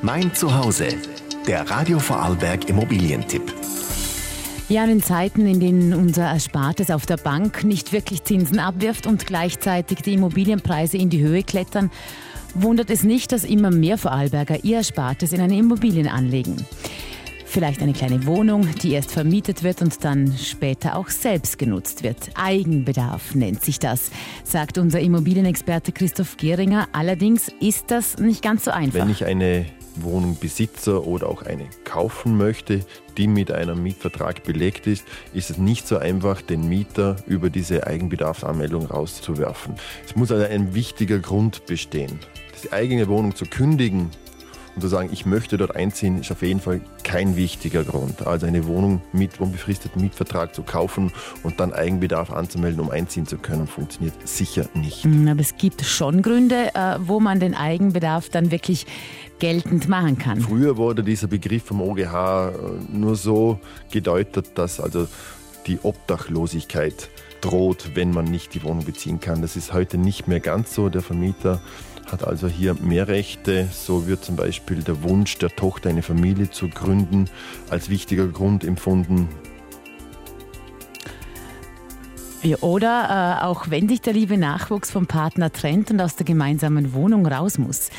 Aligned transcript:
Mein 0.00 0.34
Zuhause. 0.34 0.88
Der 1.46 1.70
Radio 1.70 1.98
Vorarlberg 2.00 2.68
Immobilientipp. 2.68 3.54
Ja, 4.68 4.84
in 4.84 5.00
Zeiten, 5.02 5.46
in 5.46 5.60
denen 5.60 5.94
unser 5.94 6.24
Erspartes 6.24 6.90
auf 6.90 7.06
der 7.06 7.18
Bank 7.18 7.62
nicht 7.62 7.92
wirklich 7.92 8.24
Zinsen 8.24 8.58
abwirft 8.58 9.06
und 9.06 9.26
gleichzeitig 9.26 9.98
die 10.00 10.14
Immobilienpreise 10.14 10.96
in 10.96 11.10
die 11.10 11.20
Höhe 11.20 11.44
klettern, 11.44 11.90
wundert 12.54 12.90
es 12.90 13.04
nicht, 13.04 13.30
dass 13.30 13.44
immer 13.44 13.70
mehr 13.70 13.96
Vorarlberger 13.96 14.64
ihr 14.64 14.78
Erspartes 14.78 15.32
in 15.32 15.40
eine 15.40 15.56
Immobilien 15.56 16.08
anlegen. 16.08 16.56
Vielleicht 17.52 17.82
eine 17.82 17.92
kleine 17.92 18.24
Wohnung, 18.24 18.66
die 18.82 18.92
erst 18.92 19.12
vermietet 19.12 19.62
wird 19.62 19.82
und 19.82 20.02
dann 20.06 20.32
später 20.38 20.96
auch 20.96 21.10
selbst 21.10 21.58
genutzt 21.58 22.02
wird. 22.02 22.30
Eigenbedarf 22.34 23.34
nennt 23.34 23.62
sich 23.62 23.78
das, 23.78 24.10
sagt 24.42 24.78
unser 24.78 25.00
Immobilienexperte 25.00 25.92
Christoph 25.92 26.38
Gehringer. 26.38 26.88
Allerdings 26.92 27.52
ist 27.60 27.90
das 27.90 28.16
nicht 28.16 28.42
ganz 28.42 28.64
so 28.64 28.70
einfach. 28.70 29.00
Wenn 29.00 29.10
ich 29.10 29.26
eine 29.26 29.66
Wohnung 29.96 30.38
besitze 30.40 31.06
oder 31.06 31.28
auch 31.28 31.42
eine 31.42 31.66
kaufen 31.84 32.38
möchte, 32.38 32.86
die 33.18 33.26
mit 33.26 33.50
einem 33.50 33.82
Mietvertrag 33.82 34.44
belegt 34.44 34.86
ist, 34.86 35.04
ist 35.34 35.50
es 35.50 35.58
nicht 35.58 35.86
so 35.86 35.98
einfach, 35.98 36.40
den 36.40 36.70
Mieter 36.70 37.16
über 37.26 37.50
diese 37.50 37.86
Eigenbedarfsanmeldung 37.86 38.86
rauszuwerfen. 38.86 39.74
Es 40.06 40.16
muss 40.16 40.32
also 40.32 40.46
ein 40.46 40.74
wichtiger 40.74 41.18
Grund 41.18 41.66
bestehen. 41.66 42.18
Die 42.64 42.72
eigene 42.72 43.08
Wohnung 43.08 43.36
zu 43.36 43.44
kündigen 43.44 44.08
und 44.74 44.82
zu 44.82 44.88
sagen, 44.88 45.10
ich 45.12 45.26
möchte 45.26 45.56
dort 45.56 45.76
einziehen, 45.76 46.20
ist 46.20 46.30
auf 46.30 46.42
jeden 46.42 46.60
Fall 46.60 46.80
kein 47.04 47.36
wichtiger 47.36 47.84
Grund. 47.84 48.26
Also 48.26 48.46
eine 48.46 48.66
Wohnung 48.66 49.02
mit 49.12 49.40
unbefristeten 49.40 50.00
Mietvertrag 50.00 50.54
zu 50.54 50.62
kaufen 50.62 51.12
und 51.42 51.60
dann 51.60 51.72
Eigenbedarf 51.72 52.30
anzumelden, 52.30 52.80
um 52.80 52.90
einziehen 52.90 53.26
zu 53.26 53.38
können, 53.38 53.66
funktioniert 53.66 54.14
sicher 54.26 54.66
nicht. 54.74 55.04
Mm, 55.04 55.28
aber 55.28 55.40
es 55.40 55.56
gibt 55.56 55.82
schon 55.82 56.22
Gründe, 56.22 56.74
äh, 56.74 56.96
wo 57.00 57.20
man 57.20 57.40
den 57.40 57.54
Eigenbedarf 57.54 58.28
dann 58.28 58.50
wirklich 58.50 58.86
geltend 59.38 59.88
machen 59.88 60.18
kann. 60.18 60.40
Früher 60.40 60.76
wurde 60.76 61.02
dieser 61.02 61.26
Begriff 61.26 61.64
vom 61.64 61.80
OGH 61.80 62.02
äh, 62.02 62.52
nur 62.92 63.16
so 63.16 63.58
gedeutet, 63.90 64.52
dass 64.54 64.80
also 64.80 65.06
die 65.66 65.78
Obdachlosigkeit 65.82 67.08
droht, 67.40 67.90
wenn 67.94 68.12
man 68.12 68.24
nicht 68.24 68.54
die 68.54 68.62
Wohnung 68.62 68.84
beziehen 68.84 69.20
kann. 69.20 69.42
Das 69.42 69.56
ist 69.56 69.72
heute 69.72 69.98
nicht 69.98 70.28
mehr 70.28 70.40
ganz 70.40 70.74
so. 70.74 70.88
Der 70.88 71.02
Vermieter 71.02 71.60
hat 72.12 72.24
also 72.26 72.46
hier 72.46 72.74
mehr 72.74 73.08
Rechte. 73.08 73.68
So 73.72 74.06
wird 74.06 74.24
zum 74.24 74.36
Beispiel 74.36 74.82
der 74.82 75.02
Wunsch 75.02 75.38
der 75.38 75.50
Tochter, 75.50 75.88
eine 75.88 76.02
Familie 76.02 76.50
zu 76.50 76.68
gründen, 76.68 77.28
als 77.70 77.88
wichtiger 77.88 78.28
Grund 78.28 78.62
empfunden. 78.62 79.28
Oder 82.60 83.38
äh, 83.40 83.44
auch 83.44 83.70
wenn 83.70 83.88
sich 83.88 84.00
der 84.00 84.12
liebe 84.12 84.36
Nachwuchs 84.36 84.90
vom 84.90 85.06
Partner 85.06 85.52
trennt 85.52 85.90
und 85.90 86.00
aus 86.00 86.16
der 86.16 86.26
gemeinsamen 86.26 86.92
Wohnung 86.92 87.26
raus 87.26 87.58
muss. 87.58 87.90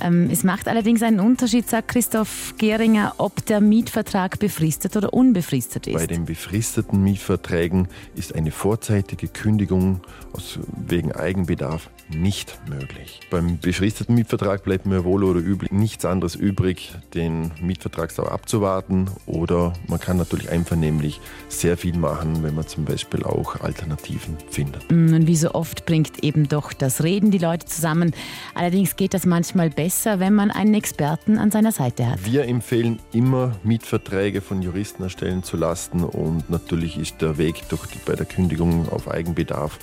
Ähm, 0.00 0.28
es 0.30 0.44
macht 0.44 0.68
allerdings 0.68 1.02
einen 1.02 1.20
Unterschied, 1.20 1.68
sagt 1.68 1.88
Christoph 1.88 2.54
Geringer, 2.58 3.14
ob 3.18 3.44
der 3.46 3.60
Mietvertrag 3.60 4.38
befristet 4.38 4.96
oder 4.96 5.12
unbefristet 5.14 5.86
ist. 5.86 5.94
Bei 5.94 6.06
den 6.06 6.26
befristeten 6.26 7.02
Mietverträgen 7.02 7.88
ist 8.14 8.34
eine 8.34 8.50
vorzeitige 8.50 9.28
Kündigung 9.28 10.00
aus, 10.32 10.58
wegen 10.86 11.12
Eigenbedarf 11.12 11.90
nicht 12.08 12.58
möglich. 12.68 13.20
Beim 13.30 13.58
befristeten 13.58 14.14
Mietvertrag 14.14 14.62
bleibt 14.62 14.86
mir 14.86 15.04
wohl 15.04 15.24
oder 15.24 15.40
üblich 15.40 15.72
nichts 15.72 16.04
anderes 16.04 16.34
übrig, 16.34 16.94
den 17.14 17.50
Mietvertragsdauer 17.60 18.30
abzuwarten 18.30 19.10
oder 19.26 19.72
man 19.88 19.98
kann 19.98 20.16
natürlich 20.16 20.50
einvernehmlich 20.50 21.20
sehr 21.48 21.76
viel 21.76 21.96
machen, 21.96 22.42
wenn 22.42 22.54
man 22.54 22.66
zum 22.66 22.84
Beispiel 22.84 23.24
auch 23.24 23.60
Alternativen 23.86 24.36
findet. 24.50 24.90
Mm, 24.90 25.14
und 25.14 25.26
wie 25.26 25.36
so 25.36 25.52
oft 25.52 25.86
bringt 25.86 26.22
eben 26.22 26.48
doch 26.48 26.72
das 26.72 27.02
Reden 27.02 27.30
die 27.30 27.38
Leute 27.38 27.66
zusammen. 27.66 28.12
Allerdings 28.54 28.96
geht 28.96 29.14
das 29.14 29.26
manchmal 29.26 29.70
besser, 29.70 30.20
wenn 30.20 30.34
man 30.34 30.50
einen 30.50 30.74
Experten 30.74 31.38
an 31.38 31.50
seiner 31.50 31.72
Seite 31.72 32.08
hat. 32.10 32.24
Wir 32.24 32.44
empfehlen 32.44 32.98
immer, 33.12 33.52
Mietverträge 33.62 34.40
von 34.40 34.62
Juristen 34.62 35.04
erstellen 35.04 35.42
zu 35.42 35.56
lassen 35.56 36.04
und 36.04 36.50
natürlich 36.50 36.98
ist 36.98 37.20
der 37.22 37.38
Weg 37.38 37.68
durch 37.68 37.86
die, 37.86 37.98
bei 38.04 38.14
der 38.14 38.26
Kündigung 38.26 38.88
auf 38.88 39.08
Eigenbedarf 39.08 39.78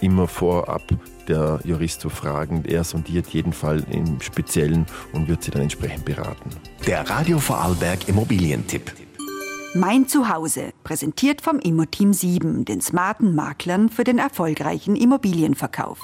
immer 0.00 0.28
vorab 0.28 0.82
der 1.28 1.60
Jurist 1.64 2.00
zu 2.00 2.08
fragen. 2.08 2.64
Er 2.66 2.84
sondiert 2.84 3.28
jeden 3.28 3.52
Fall 3.52 3.84
im 3.90 4.20
Speziellen 4.20 4.86
und 5.12 5.28
wird 5.28 5.42
sie 5.42 5.50
dann 5.50 5.62
entsprechend 5.62 6.04
beraten. 6.04 6.50
Der 6.86 7.08
Radio 7.08 7.38
Vorarlberg 7.38 8.08
Immobilientipp. 8.08 9.07
Mein 9.80 10.08
Zuhause, 10.08 10.72
präsentiert 10.82 11.40
vom 11.40 11.60
Immo-Team 11.60 12.12
7, 12.12 12.64
den 12.64 12.80
smarten 12.80 13.36
Maklern 13.36 13.90
für 13.90 14.02
den 14.02 14.18
erfolgreichen 14.18 14.96
Immobilienverkauf. 14.96 16.00